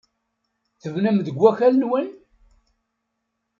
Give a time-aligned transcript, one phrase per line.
[0.81, 2.07] Tebnam deg wakal-nwen?